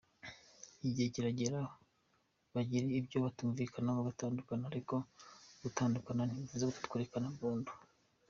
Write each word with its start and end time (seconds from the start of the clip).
Igihe 0.87 1.07
kiragera 1.15 1.59
bagira 2.53 2.85
ibyo 2.99 3.17
batumvikanaho 3.25 3.97
bagatandukana 3.99 4.63
ariko 4.71 4.95
gutandukana 5.63 6.21
ntibivuze 6.25 6.83
kurekana 6.91 7.27
burundu. 7.37 7.71